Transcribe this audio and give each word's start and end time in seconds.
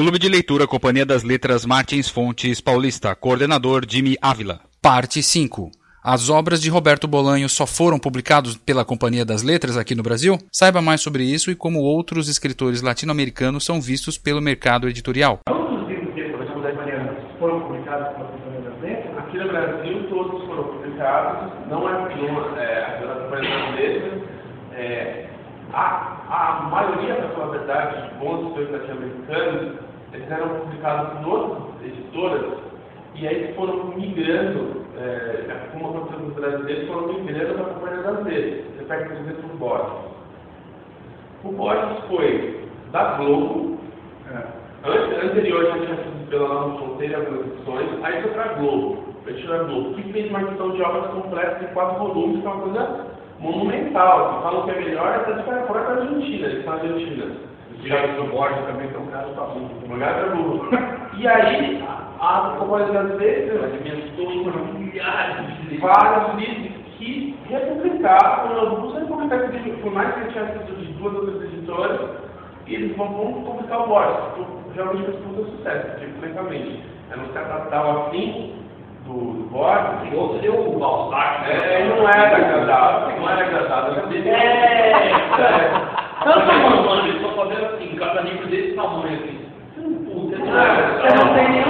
Clube 0.00 0.18
de 0.18 0.30
Leitura 0.30 0.66
Companhia 0.66 1.04
das 1.04 1.22
Letras 1.22 1.66
Martins 1.66 2.08
Fontes 2.08 2.58
Paulista, 2.58 3.14
coordenador 3.14 3.84
Jimmy 3.86 4.16
Ávila. 4.18 4.60
Parte 4.80 5.22
5. 5.22 5.70
As 6.02 6.30
obras 6.30 6.62
de 6.62 6.70
Roberto 6.70 7.06
Bolanho 7.06 7.46
só 7.50 7.66
foram 7.66 7.98
publicadas 7.98 8.56
pela 8.56 8.82
Companhia 8.82 9.26
das 9.26 9.42
Letras 9.42 9.76
aqui 9.76 9.94
no 9.94 10.02
Brasil? 10.02 10.38
Saiba 10.50 10.80
mais 10.80 11.02
sobre 11.02 11.24
isso 11.24 11.50
e 11.50 11.54
como 11.54 11.80
outros 11.80 12.30
escritores 12.30 12.80
latino-americanos 12.80 13.62
são 13.62 13.78
vistos 13.78 14.16
pelo 14.16 14.40
mercado 14.40 14.88
editorial. 14.88 15.40
Todos 15.44 15.82
os 15.82 15.88
livros 15.90 16.14
de 16.14 17.38
foram 17.38 17.60
publicados 17.60 18.08
pela 18.16 18.28
Companhia 18.30 18.70
das 18.70 18.80
Letras? 18.80 19.18
Aqui 19.18 19.36
no 19.36 19.48
Brasil 19.48 20.08
todos 20.08 20.46
foram 20.46 20.64
publicados, 20.64 21.52
não 21.68 21.86
é, 21.86 22.16
não, 22.16 22.58
é 22.58 22.98
pela 23.00 23.14
Companhia 23.16 23.50
das 23.50 23.74
Letras. 23.74 24.22
É, 24.72 25.26
a, 25.74 26.16
a 26.30 26.68
maioria, 26.70 27.16
para 27.16 27.28
falar 27.34 27.44
a 27.44 27.50
verdade, 27.50 28.08
de 28.08 28.18
bons 28.18 28.48
escritores 28.48 28.80
latino-americanos, 28.88 29.89
eles 30.12 30.30
eram 30.30 30.48
publicados 30.60 31.20
em 31.20 31.24
outras 31.24 31.84
editoras 31.84 32.70
e 33.14 33.26
aí 33.26 33.52
foram 33.54 33.88
migrando, 33.96 34.84
é, 34.96 35.68
como 35.72 35.90
aconteceu 35.90 36.20
nos 36.20 36.34
brasileiros, 36.34 36.88
foram 36.88 37.12
migrando 37.12 37.54
para 37.54 37.62
a 37.62 37.74
Companhia 37.74 38.02
das 38.02 38.24
Letras. 38.24 38.64
Você 38.76 38.84
pega, 38.84 39.04
por 39.04 39.16
exemplo, 39.16 39.50
o 39.52 39.56
Borges. 39.58 40.10
O 41.44 41.52
Borges 41.52 42.04
foi 42.08 42.68
da 42.92 43.04
Globo, 43.14 43.78
é. 44.30 45.26
anterior 45.26 45.66
já 45.66 45.72
tinha 45.72 45.96
sido 45.96 46.30
pela 46.30 46.48
Nova 46.48 46.78
Fronteira, 46.78 47.18
algumas 47.18 47.46
edições, 47.46 48.04
aí 48.04 48.22
foi 48.22 48.30
para 48.32 48.44
a 48.44 48.52
Globo, 48.54 49.04
fechou 49.24 49.54
a 49.54 49.62
Globo, 49.64 49.94
que 49.94 50.12
fez 50.12 50.30
uma 50.30 50.42
edição 50.42 50.70
de 50.70 50.82
obras 50.82 51.10
completa 51.12 51.58
de 51.58 51.72
quatro 51.72 51.98
volumes, 51.98 52.40
que 52.40 52.46
é 52.46 52.50
uma 52.50 52.62
coisa 52.62 53.06
monumental. 53.40 54.36
Que 54.36 54.42
falam 54.42 54.62
que 54.64 54.70
é 54.70 54.80
melhor, 54.80 55.08
até 55.08 55.32
de 55.32 55.42
fora 55.42 55.82
da 55.82 56.02
Argentina, 56.02 56.46
eles 56.46 56.64
são 56.64 56.72
argentinas. 56.74 57.32
Já 57.84 58.06
do 58.06 58.24
Borges 58.24 58.66
também 58.66 58.88
tem 58.88 59.00
um 59.00 59.06
caso 59.06 59.34
tabu. 59.34 59.60
Um 59.86 59.92
lugar 59.92 60.14
tabu. 60.14 60.68
E 61.16 61.26
aí, 61.26 61.82
a 62.20 62.56
Companhia 62.58 62.92
das 62.92 63.18
Letras 63.18 63.64
alimentou 63.64 64.74
milhares 64.74 65.68
de 65.68 65.78
vários 65.78 66.34
livros 66.36 66.72
que 66.98 67.36
republicaram, 67.48 68.58
alguns 68.58 68.94
republicaram 68.94 69.44
esse 69.46 69.56
livro, 69.58 69.80
por 69.80 69.92
mais 69.92 70.14
que 70.14 70.20
ele 70.20 70.32
tinha 70.32 70.46
sido 70.46 70.76
de 70.76 70.92
duas 70.94 71.14
ou 71.14 71.26
três 71.26 71.54
editoras, 71.54 72.00
eles 72.66 72.96
vão, 72.96 73.08
publicar 73.08 73.78
o 73.78 73.88
Borges. 73.88 74.46
Geralmente 74.74 75.06
fez 75.06 75.24
muito 75.24 75.56
sucesso, 75.56 75.86
francamente. 76.20 76.84
Era 77.10 77.20
um 77.20 77.28
catastral 77.28 78.06
assim, 78.06 78.54
do, 79.06 79.12
do 79.12 79.48
Borges. 79.50 80.12
Ou 80.14 80.34
seria 80.34 80.52
o 80.52 80.78
Balzac, 80.78 81.48
né? 81.48 81.58
É, 81.62 81.84
não 81.88 82.08
era 82.08 82.36
agradável, 82.36 83.20
não 83.20 83.30
era 83.30 83.46
agradável. 83.46 84.04
É, 84.12 85.90
é. 86.20 86.24
Não, 86.24 86.70
não, 86.70 86.84
mano, 86.86 87.02
eles 87.08 87.16
estão 87.16 87.32
fazendo 87.32 87.64
assim, 87.66 87.96
cada 87.96 88.20
livro 88.22 88.46
desse 88.48 88.74
tamanho 88.74 89.14
assim. 89.14 89.40
Puta, 90.04 90.38
não 90.38 90.60
é. 90.60 91.14
Não 91.16 91.34
tenho 91.34 91.48
nenhum 91.50 91.68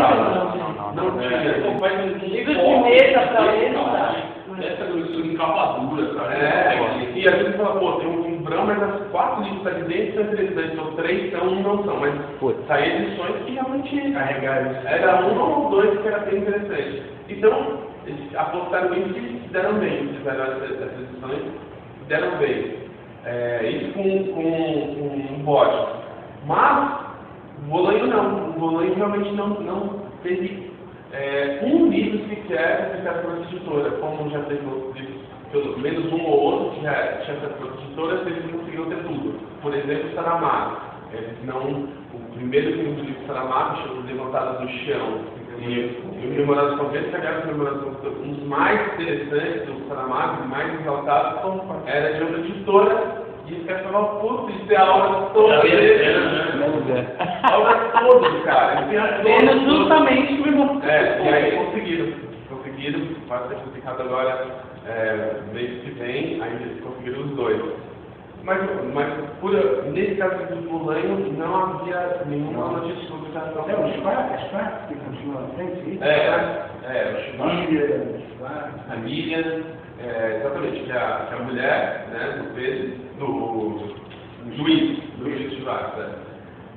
Não, 0.94 1.04
não 1.04 1.18
tinha. 1.18 1.58
Então 1.58 1.78
faz 1.78 2.00
um 2.00 2.18
Livro 2.26 2.54
de 2.54 2.90
mesa 2.90 3.20
pra 3.28 3.40
ler 3.40 3.72
não 3.72 3.84
dá. 3.84 4.14
Essa 4.60 4.84
grossura 4.84 5.26
em 5.26 5.36
capa 5.36 5.78
dura, 5.78 6.14
cara. 6.14 6.34
É, 6.34 6.78
e 7.14 7.26
às 7.26 7.34
vezes 7.34 7.56
fala, 7.56 7.80
pô, 7.80 7.92
tem 7.92 8.08
um 8.08 8.28
livrão, 8.28 8.66
mas 8.66 8.82
as 8.82 9.06
quatro 9.10 9.42
livros 9.42 9.66
ali 9.66 9.82
dentro 9.84 10.14
são 10.14 10.32
interessantes, 10.32 10.96
três 10.96 11.32
são, 11.32 11.48
um 11.48 11.62
não 11.62 11.82
são, 11.84 11.96
mas 11.98 12.12
saíram 12.66 12.96
edições 13.06 13.42
que 13.46 13.52
realmente 13.52 14.12
Carregaram. 14.12 14.72
era 14.84 15.24
um 15.24 15.40
ou 15.40 15.70
dois 15.70 15.98
que 16.00 16.08
era 16.08 16.18
bem 16.18 16.40
interessante. 16.40 17.02
Então, 17.30 17.78
eles 18.06 18.34
apostaram 18.34 18.90
nisso 18.90 19.18
e 19.18 19.40
se 19.40 19.48
deram 19.50 19.74
bem, 19.74 20.08
fizeram 20.18 20.44
essas, 20.44 20.70
edições, 21.00 21.42
deram 22.08 22.36
bem. 22.36 22.89
É, 23.24 23.68
isso 23.68 23.92
com, 23.92 24.24
com, 24.32 24.94
com 24.94 25.34
um 25.34 25.42
bode. 25.44 26.00
Mas, 26.46 27.00
o 27.58 27.70
Bolanho 27.70 28.06
não, 28.06 28.50
o 28.50 28.52
Bolanho 28.52 28.94
realmente 28.94 29.30
não, 29.32 29.48
não 29.48 30.00
teve 30.22 30.70
é, 31.12 31.60
um 31.62 31.88
livro 31.88 32.26
sequer 32.28 33.02
por 33.22 33.32
essa 33.32 33.54
editora, 33.54 33.90
como 33.98 34.30
já 34.30 34.40
teve 34.42 34.64
livros, 34.94 35.20
pelo 35.50 35.78
menos 35.78 36.12
um 36.12 36.24
ou 36.24 36.40
outro 36.40 36.76
que 36.76 36.84
já 36.84 37.18
tinha 37.24 37.40
sido 37.40 37.58
por 37.58 37.82
editoras, 37.82 38.26
eles 38.26 38.50
conseguiram 38.52 38.84
ter 38.86 39.02
tudo. 39.02 39.40
Por 39.60 39.74
exemplo, 39.74 40.14
Saramago. 40.14 40.90
Eles 41.12 41.44
não, 41.44 41.88
o 42.14 42.34
primeiro 42.36 42.70
livro 42.70 42.94
do 42.94 43.02
livro 43.02 43.26
Saramago, 43.26 43.82
chama 43.82 44.06
Levantadas 44.06 44.60
do 44.60 44.68
Chão, 44.68 45.20
e, 45.58 46.00
o 46.04 46.30
Memorável 46.30 46.78
Convento, 46.78 47.10
que 47.10 47.16
aliás 47.16 47.44
o 47.44 47.48
Memorável 47.48 47.80
Convento, 47.80 48.22
um 48.22 48.32
dos 48.32 48.44
mais 48.46 48.92
interessantes 48.94 49.66
do 49.66 49.88
Saramago, 49.88 50.46
mais 50.46 50.80
exaltados, 50.80 51.40
era 51.86 52.14
de 52.14 52.22
outra 52.22 52.38
editora, 52.38 53.19
e 53.50 53.60
os 53.60 53.66
caras 53.66 53.82
falavam, 53.82 54.20
putz, 54.20 54.54
isso 54.54 54.72
é 54.72 54.76
a 54.76 54.94
obra 54.94 55.20
toda 55.32 55.60
dele. 55.60 57.06
A 57.42 57.58
obra 57.58 57.74
toda, 58.00 58.40
cara. 58.44 58.86
Menos 58.86 59.62
justamente 59.64 60.40
o 60.40 60.46
irmão. 60.46 60.80
é, 60.84 61.20
e 61.24 61.28
aí 61.28 61.52
conseguiram. 61.52 62.30
Conseguiram, 62.48 63.00
vai 63.28 63.48
ser 63.48 63.54
publicado 63.56 64.02
agora 64.02 64.46
é, 64.86 65.40
mês 65.52 65.82
que 65.82 65.90
vem, 65.90 66.42
aí 66.42 66.52
eles 66.62 66.82
conseguiram 66.82 67.20
os 67.22 67.30
dois. 67.36 67.62
Mas, 68.42 68.58
mas 68.94 69.06
por, 69.40 69.52
nesse 69.92 70.14
caso 70.16 70.36
do 70.46 70.68
Bolanho, 70.68 71.32
não 71.36 71.56
havia 71.56 72.22
nenhuma 72.26 72.68
notícia 72.68 73.02
de 73.02 73.06
publicação. 73.08 73.66
É 73.68 73.74
o 73.74 74.00
Schwarz, 74.00 74.48
Schwarz 74.48 74.88
que 74.88 74.94
continua 74.94 75.42
na 75.42 75.48
frente? 75.48 75.98
É, 76.00 76.66
é, 76.84 77.12
o 77.12 77.36
Schwarz, 77.36 77.68
Miriam, 77.68 78.20
Schwarz. 78.36 78.74
a 78.90 78.96
Miriam, 78.96 79.62
é, 80.02 80.36
exatamente, 80.40 80.80
que 80.84 80.90
é, 80.92 80.96
a, 80.96 81.26
que 81.28 81.34
é 81.34 81.38
a 81.38 81.42
mulher 81.42 82.08
né, 82.12 82.38
do 82.38 82.54
Pedro, 82.54 82.96
do 83.18 84.54
juiz, 84.56 84.98
do 85.18 85.30
juiz 85.30 85.52
Schwarz. 85.62 85.96
né? 85.96 86.08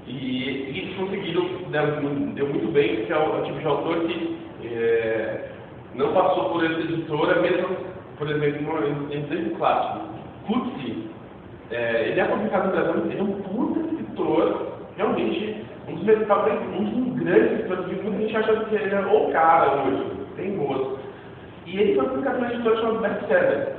E 0.05 0.67
eles 0.75 0.95
conseguiram, 0.97 1.47
deu, 1.71 2.01
mu- 2.01 2.33
deu 2.33 2.47
muito 2.47 2.71
bem, 2.73 2.97
porque 2.97 3.13
é 3.13 3.17
o, 3.17 3.37
é 3.37 3.39
o 3.39 3.43
tipo 3.45 3.59
de 3.59 3.65
autor 3.67 3.99
que 4.07 4.37
é, 4.65 5.49
não 5.95 6.11
passou 6.13 6.49
por 6.51 6.65
essa 6.65 6.79
editora, 6.79 7.41
mesmo, 7.41 7.67
por 8.17 8.29
exemplo, 8.29 8.73
no- 8.79 9.13
em 9.13 9.17
exemplo 9.23 9.55
clássico. 9.57 10.05
Kutsi, 10.47 11.07
é, 11.71 12.09
ele 12.09 12.19
é 12.19 12.25
publicado 12.25 12.67
no 12.67 12.71
Brasil, 12.73 13.03
ele 13.11 13.19
é 13.19 13.23
um 13.23 13.41
puta 13.43 13.79
escritor, 13.79 14.67
realmente, 14.97 15.63
um 15.87 15.95
dos 15.95 16.03
meus 16.03 16.27
talvez 16.27 16.59
um 16.61 16.83
dos 16.83 17.23
grandes 17.23 17.51
escritores 17.61 17.85
muita 18.03 18.17
gente 18.19 18.35
acha 18.37 18.65
que 18.65 18.75
ele 18.75 18.93
é 18.93 18.99
o 18.99 19.31
cara 19.31 19.83
hoje, 19.85 20.03
tem 20.35 20.57
gosto. 20.57 20.99
E 21.65 21.79
ele 21.79 21.95
foi 21.95 22.05
publicado 22.09 22.39
numa 22.39 22.51
editora 22.53 22.75
chamada 22.77 23.07
Bestseller. 23.09 23.75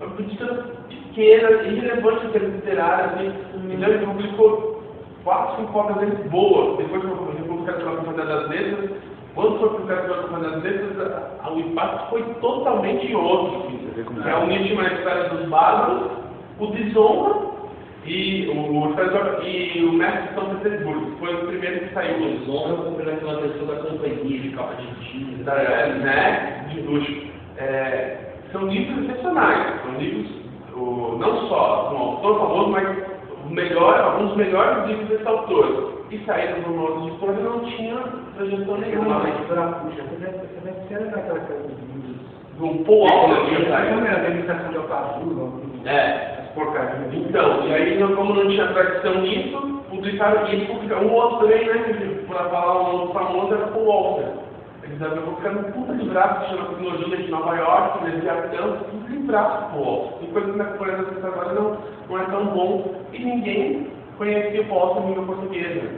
Uma 0.00 0.20
editora 0.20 0.54
pequena, 0.88 1.50
irrelevante 1.62 2.26
em 2.26 2.30
termos 2.30 2.54
literários, 2.54 3.12
assim, 3.14 3.32
então 3.72 3.88
ele 3.88 4.06
publicou 4.06 4.82
quatro, 5.24 5.56
cinco 5.56 5.78
obras 5.78 5.96
dele 5.98 6.28
boas. 6.28 6.76
Depois 6.78 7.02
foi 7.02 7.34
publicado 7.46 7.78
pela 7.78 7.96
Companhia 7.96 8.24
das 8.24 8.48
Letras. 8.48 8.90
Quando 9.34 9.58
foi 9.58 9.68
publicado 9.70 10.02
pela 10.02 10.22
Companhia 10.22 10.50
das 10.50 10.62
Letras, 10.62 11.00
a- 11.00 11.30
a- 11.48 11.52
o 11.52 11.58
impacto 11.60 12.10
foi 12.10 12.22
totalmente 12.40 13.14
outro. 13.14 13.68
Que 13.94 14.28
é 14.28 14.34
o 14.36 14.46
Nietzsche 14.46 14.74
na 14.74 14.92
História 14.92 15.28
dos 15.30 15.48
Bárbaros, 15.48 16.10
o 16.60 16.66
Desonra 16.68 17.47
e 18.08 18.48
o, 18.48 18.52
o, 18.52 18.94
e 19.44 19.84
o 19.84 19.92
Mestre 19.92 20.28
de 20.28 20.34
São 20.34 20.54
Petersburgo. 20.56 21.16
Foi 21.18 21.34
o 21.34 21.46
primeiro 21.46 21.80
que 21.80 21.94
saiu. 21.94 22.18
Desonra 22.18 22.76
com 22.76 22.92
pela 22.92 23.40
pessoa 23.42 23.74
da 23.74 23.82
companhia 23.82 24.40
de 24.40 24.48
capa 24.50 24.74
de 24.76 25.10
tinta. 25.10 25.44
da, 25.44 25.54
né, 25.54 26.66
de 26.70 26.80
luxo. 26.80 27.28
É, 27.58 28.16
são 28.52 28.66
livros 28.68 29.04
excepcionais, 29.04 29.80
são 29.82 29.94
livros, 30.00 30.30
o, 30.74 31.16
não 31.18 31.48
só 31.48 31.92
um 31.92 31.98
autor 31.98 32.38
famoso, 32.38 32.70
mas 32.70 32.98
o 33.44 33.50
melhor, 33.50 34.00
alguns 34.00 34.28
dos 34.28 34.36
melhores 34.38 34.86
livros 34.88 35.08
desse 35.08 35.26
autor. 35.26 35.98
E 36.10 36.18
saíram 36.24 36.62
do 36.62 36.70
modo 36.70 37.02
de 37.02 37.08
editora 37.08 37.32
não 37.34 37.60
tinha 37.60 37.96
projeção 38.34 38.74
Uma 38.74 38.78
nenhuma. 38.78 39.28
editora 39.28 39.62
puxa, 39.72 40.02
você 40.04 40.16
deve 40.64 40.88
ser 40.88 41.10
daquela 41.10 41.40
coisa 41.40 41.62
dos 41.64 41.78
livros. 41.94 42.16
Do 42.56 42.84
Paul 42.84 43.06
Essa 43.06 43.68
saído. 43.68 44.06
é 44.06 44.10
a 44.10 44.16
administração 44.16 44.70
de 44.70 44.76
Alcazur, 44.78 45.60
É. 45.84 46.37
as 46.48 46.54
porcarias. 46.54 47.12
Então, 47.14 47.66
e 47.66 47.74
aí, 47.74 47.98
não- 47.98 48.14
como 48.16 48.34
não 48.34 48.48
tinha 48.48 48.66
tradição 48.68 49.20
nisso, 49.22 49.82
publicaram, 49.90 50.46
eles 50.48 50.68
publicaram 50.68 51.06
um 51.06 51.12
outro 51.12 51.38
também, 51.38 51.66
né, 51.66 52.24
para 52.26 52.44
falar 52.48 52.82
um 52.82 52.92
outro 52.92 53.12
famoso, 53.14 53.54
era 53.54 53.66
Paul 53.68 53.90
Auster. 53.92 54.28
Eles 54.82 55.00
estavam 55.00 55.22
publicando 55.24 55.58
um 55.60 55.72
puta 55.72 55.92
livraço 55.92 56.40
que 56.40 56.50
chama 56.50 56.68
Tecnologia 56.68 57.16
de 57.16 57.30
Nova 57.30 57.56
York, 57.56 58.06
eles 58.06 58.28
avião, 58.28 58.78
um 58.94 59.06
livraço 59.08 59.70
Paul 59.72 59.84
Auster. 59.84 60.28
E 60.28 60.32
coisa 60.32 60.52
que 60.52 60.58
na 60.58 60.64
Coreia 60.64 60.96
das 60.98 61.24
agora 61.24 61.52
não, 61.52 61.76
não 62.08 62.18
é 62.18 62.24
tão 62.26 62.46
bom, 62.46 62.94
e 63.12 63.18
ninguém 63.18 63.90
conhecia 64.16 64.64
Paul 64.64 64.80
Auster 64.82 65.02
em 65.04 65.08
língua 65.08 65.26
portuguesa. 65.26 65.88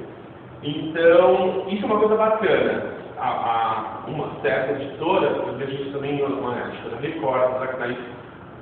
Então, 0.62 1.64
isso 1.68 1.82
é 1.82 1.86
uma 1.86 1.98
coisa 1.98 2.16
bacana. 2.16 2.82
A, 3.18 3.28
a- 3.28 3.84
uma 4.08 4.28
certa 4.42 4.72
editora, 4.72 5.26
eu 5.26 5.54
vejo 5.54 5.72
isso 5.82 5.92
também 5.92 6.18
em 6.18 6.22
uma 6.22 6.54
editora 6.68 6.96
Record, 7.00 7.68
que 7.76 7.96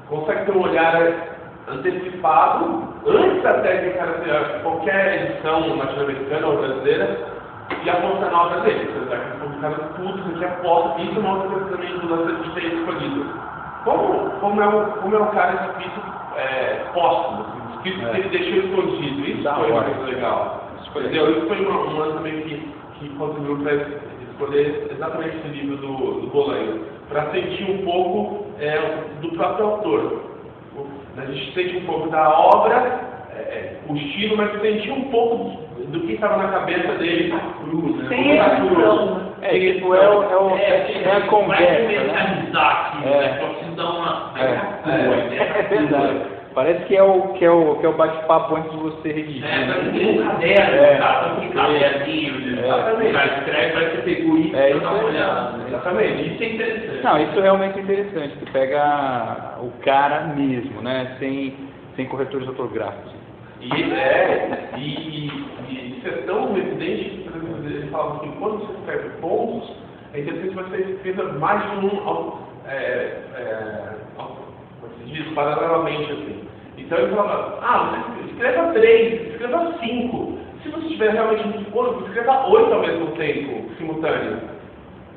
consegue 0.09 0.45
ter 0.47 0.57
um 0.57 0.63
olhar 0.63 1.38
antecipado, 1.71 2.89
antes 3.07 3.45
até 3.45 3.77
de 3.77 3.91
cara 3.91 4.13
ter 4.13 4.63
qualquer 4.63 5.31
edição 5.31 5.77
latino-americana 5.77 6.47
ou 6.47 6.59
brasileira, 6.59 7.39
e 7.85 7.91
apostar 7.91 8.31
na 8.31 8.43
obra 8.43 8.61
dele. 8.61 8.91
Ou 8.99 9.05
seja, 9.05 9.17
que 9.17 9.29
eles 9.29 9.39
publicaram 9.41 9.89
tudo, 9.97 10.33
isso 10.33 10.45
aqui 10.45 11.03
isso 11.03 11.17
é 11.17 11.21
uma 11.21 11.35
outra 11.35 11.49
coisa 11.49 11.67
também 11.71 11.99
do 11.99 12.09
lance 12.09 12.43
de 12.43 12.55
ter 12.55 12.75
escolhido. 12.75 13.27
Como, 13.85 14.31
como, 14.41 14.61
é, 14.61 14.67
o, 14.67 14.87
como 15.01 15.15
é 15.15 15.19
um 15.19 15.27
cara 15.27 15.71
escrito 15.71 16.01
é, 16.37 16.85
póstumo, 16.93 17.41
assim, 17.41 17.77
escrito 17.77 18.11
que 18.11 18.17
ele 18.17 18.29
deixou 18.29 18.59
escondido, 18.65 19.29
isso 19.29 19.43
Da 19.43 19.55
foi 19.55 19.73
coisa 19.73 20.05
legal. 20.05 20.69
Entendeu? 20.97 21.31
Isso 21.31 21.47
foi 21.47 21.65
uma, 21.65 21.81
uma 21.81 22.13
também 22.15 22.43
que, 22.43 22.75
que 22.99 23.09
contribuiu 23.11 23.59
para 23.59 23.75
escolher 24.31 24.89
exatamente 24.91 25.37
esse 25.37 25.49
livro 25.49 25.77
do, 25.77 26.21
do 26.21 26.27
Bolanho, 26.29 26.85
para 27.09 27.31
sentir 27.31 27.71
um 27.71 27.85
pouco 27.85 28.47
é, 28.61 28.79
do 29.21 29.31
próprio 29.33 29.67
autor. 29.67 30.28
A 31.19 31.27
gente 31.27 31.53
sente 31.55 31.77
um 31.77 31.85
pouco 31.85 32.09
da 32.11 32.29
obra, 32.29 33.01
é, 33.35 33.73
o 33.89 33.97
estilo, 33.97 34.37
mas 34.37 34.61
sentir 34.61 34.93
um 34.93 35.03
pouco 35.11 35.69
do 35.89 36.01
que 36.01 36.15
estava 36.15 36.37
na 36.37 36.49
cabeça 36.49 36.95
dele, 36.95 37.35
cruz, 37.61 37.97
né? 37.97 38.09
Sem 38.09 38.31
edição. 38.33 39.29
É, 39.41 39.51
tipo, 39.59 39.95
é, 39.95 40.09
o, 40.09 40.23
é, 40.23 40.37
o, 40.37 40.57
é, 40.57 41.03
é 41.03 41.13
a 41.13 41.21
conversa, 41.23 42.05
né? 42.05 42.51
Aqui, 42.53 43.09
é. 43.09 43.11
né? 43.11 43.39
Só 43.41 43.47
precisa 43.47 43.77
dar 43.77 43.91
uma... 43.91 44.33
É, 44.37 44.43
é, 44.87 45.61
é 45.61 45.63
verdade. 45.63 46.38
Parece 46.59 46.87
que 46.87 46.97
é 46.97 47.03
o, 47.05 47.35
que 47.35 47.45
é 47.45 47.51
o, 47.53 47.77
que 47.77 47.87
é 47.87 47.89
o 47.89 47.93
bate-papo 47.93 48.57
antes 48.57 48.73
de 48.73 48.79
você 48.79 49.13
redigir. 49.13 49.45
É, 49.47 49.65
né? 49.65 49.75
que 49.93 49.97
tem 49.97 50.21
um 50.21 50.27
caderno, 50.27 50.77
É. 50.77 50.97
cara, 50.97 51.37
tem 51.37 51.49
um 51.49 51.53
caderninho, 51.53 52.59
É. 52.59 52.67
o 52.67 52.69
cara 52.69 53.27
escreve, 53.27 53.73
parece 53.75 53.91
que 53.91 53.97
você 53.97 54.03
pegou 54.03 54.39
isso 54.39 54.57
É, 54.57 54.71
e 54.73 54.81
dá 54.81 54.91
uma 54.91 54.99
aí. 54.99 55.05
olhada. 55.05 55.53
né? 55.53 55.65
Exatamente. 55.69 56.35
Isso 56.35 56.43
é 56.43 56.47
interessante. 56.49 57.05
Não, 57.05 57.23
isso 57.23 57.39
é 57.39 57.43
realmente 57.43 57.79
interessante, 57.79 58.37
que 58.39 58.51
pega 58.51 59.55
o 59.61 59.71
cara 59.85 60.21
mesmo, 60.35 60.83
né? 60.83 61.15
Sem, 61.21 61.55
sem 61.95 62.07
corretores 62.07 62.49
ortográficos. 62.49 63.13
E, 63.61 63.93
é, 63.93 64.71
e, 64.79 65.31
e 65.69 65.97
isso 65.97 66.09
é 66.09 66.23
tão 66.27 66.57
evidente 66.57 67.05
que, 67.11 67.31
por 67.31 67.37
exemplo, 67.37 67.67
ele 67.71 67.87
fala 67.87 68.17
assim, 68.17 68.33
quando 68.41 68.67
você 68.67 68.73
escreve 68.81 69.09
pontos, 69.21 69.71
é 70.13 70.19
interessante 70.19 70.55
você 70.57 70.77
escreva 70.77 71.33
mais 71.35 71.63
de 71.71 71.87
um 71.87 72.33
é, 72.67 73.17
é, 73.37 73.89
diz, 75.09 75.27
paralelamente 75.35 76.13
assim. 76.13 76.48
Então 76.79 76.99
ele 76.99 77.15
fala, 77.15 77.59
ah, 77.63 78.05
escreva 78.27 78.73
três, 78.73 79.31
escreva 79.33 79.73
cinco. 79.81 80.39
Se 80.63 80.69
você 80.71 80.89
tiver 80.89 81.11
realmente 81.11 81.47
muito 81.49 81.71
ponto, 81.71 82.05
escreva 82.07 82.47
oito 82.49 82.73
ao 82.73 82.81
mesmo 82.81 83.07
tempo, 83.13 83.71
simultâneo. 83.77 84.39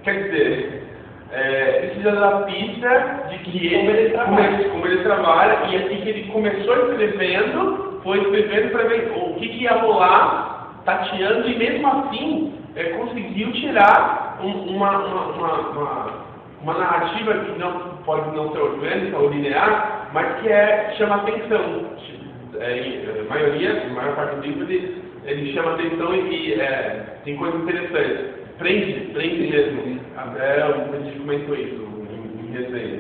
Quer 0.03 0.23
dizer, 0.23 0.83
é, 1.31 1.91
já 2.01 2.11
dá 2.11 2.31
pista 2.43 3.25
de 3.29 3.37
que 3.39 3.69
Como 3.75 3.89
ele 3.89 4.09
trabalha. 4.09 4.69
como 4.69 4.85
ele 4.87 5.03
trabalha, 5.03 5.57
e 5.69 5.75
assim 5.77 6.01
que 6.01 6.09
ele 6.09 6.31
começou 6.31 6.89
escrevendo, 6.91 7.99
foi 8.03 8.19
escrevendo 8.19 8.71
para 8.71 8.83
ver 8.83 9.11
o 9.15 9.35
que, 9.35 9.47
que 9.47 9.63
ia 9.63 9.73
rolar, 9.73 10.81
tateando, 10.85 11.47
e 11.47 11.55
mesmo 11.57 11.87
assim 11.87 12.53
é, 12.75 12.83
conseguiu 12.85 13.51
tirar 13.53 14.39
um- 14.41 14.75
uma, 14.75 14.97
uma, 15.05 15.25
uma, 15.27 15.53
uma, 15.69 16.11
uma 16.63 16.73
narrativa 16.77 17.33
que 17.33 17.59
não 17.59 17.71
pode 18.05 18.35
não 18.35 18.51
ser 18.51 18.59
orgânica 18.59 19.17
ou 19.17 19.29
linear, 19.29 20.00
mas 20.13 20.41
que 20.41 20.49
é, 20.49 20.93
chama 20.97 21.15
atenção. 21.17 21.91
É, 22.59 22.79
é, 22.79 23.25
a 23.25 23.29
maioria, 23.29 23.83
a 23.83 23.93
maior 23.93 24.15
parte 24.15 24.35
do 24.35 24.41
livro, 24.41 24.71
ele, 24.71 25.01
ele 25.25 25.53
chama 25.53 25.73
atenção 25.73 26.13
e, 26.15 26.53
é, 26.53 27.17
tem 27.23 27.37
coisas 27.37 27.61
interessantes. 27.61 28.41
Prende, 28.57 28.93
prende 29.13 29.51
mesmo. 29.51 29.99
Até 30.17 30.65
o 30.67 31.03
gente 31.03 31.19
comentou 31.19 31.55
isso 31.55 31.87
em, 32.09 32.45
em 32.45 32.51
resenha. 32.51 32.99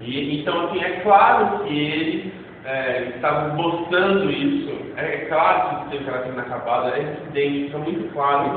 E, 0.00 0.40
então, 0.40 0.66
assim, 0.66 0.82
é 0.82 1.00
claro 1.00 1.64
que 1.64 1.78
ele 1.78 2.32
é, 2.66 3.12
estava 3.14 3.54
mostrando 3.54 4.30
isso. 4.30 4.74
É, 4.96 5.26
claro 5.28 5.84
que 5.84 5.90
tem 5.90 6.04
caráter 6.04 6.32
inacabado, 6.32 6.94
é 6.94 7.00
evidente, 7.00 7.66
fica 7.66 7.78
muito 7.78 8.12
claro 8.12 8.50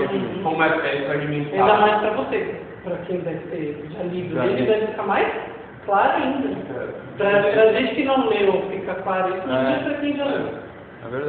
como 0.43 0.63
é, 0.63 0.67
é 0.67 0.91
Ainda 0.91 1.05
fragmentado. 1.07 1.81
mais 1.81 1.99
pra 1.99 2.11
você, 2.11 2.55
pra 2.83 2.95
quem 3.05 3.19
deve 3.19 3.39
ter 3.49 3.85
já 3.91 4.03
lido. 4.03 4.41
Ele 4.41 4.65
deve 4.65 4.87
ficar 4.87 5.03
mais 5.03 5.27
claro 5.89 6.23
ainda. 6.23 6.49
Pra 7.17 7.73
gente 7.73 7.95
que 7.95 8.03
não 8.05 8.29
leu, 8.29 8.69
fica 8.71 8.95
claro 8.95 9.35
isso, 9.37 9.47
É. 9.47 9.47
mas 9.47 9.83
pra 9.83 9.93
quem 10.01 10.15
já 10.15 10.25
leu. 10.25 10.47
É. 10.47 10.69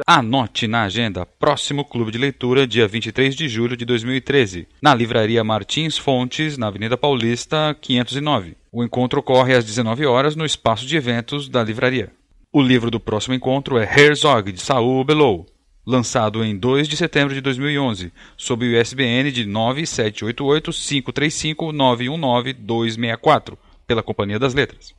Anote 0.05 0.67
na 0.67 0.83
agenda 0.83 1.25
próximo 1.25 1.83
Clube 1.83 2.11
de 2.11 2.17
Leitura, 2.17 2.67
dia 2.67 2.87
23 2.87 3.35
de 3.35 3.47
julho 3.49 3.75
de 3.75 3.83
2013, 3.83 4.67
na 4.81 4.93
Livraria 4.93 5.43
Martins 5.43 5.97
Fontes, 5.97 6.57
na 6.57 6.67
Avenida 6.67 6.95
Paulista, 6.97 7.75
509. 7.81 8.55
O 8.71 8.83
encontro 8.83 9.19
ocorre 9.19 9.55
às 9.55 9.65
19 9.65 10.05
horas 10.05 10.35
no 10.35 10.45
espaço 10.45 10.85
de 10.85 10.95
eventos 10.95 11.49
da 11.49 11.63
livraria. 11.63 12.09
O 12.53 12.61
livro 12.61 12.91
do 12.91 12.99
próximo 12.99 13.33
encontro 13.33 13.77
é 13.79 13.83
Herzog, 13.83 14.51
de 14.51 14.61
Saul 14.61 15.03
Bellow, 15.03 15.45
lançado 15.87 16.43
em 16.43 16.55
2 16.55 16.87
de 16.87 16.95
setembro 16.95 17.33
de 17.33 17.41
2011, 17.41 18.11
sob 18.37 18.65
o 18.65 18.79
ISBN 18.79 19.31
de 19.31 19.45
9788 19.47 20.71
535 20.71 21.71
919 21.71 22.53
264, 22.53 23.57
pela 23.91 24.01
Companhia 24.01 24.39
das 24.39 24.53
Letras. 24.53 24.95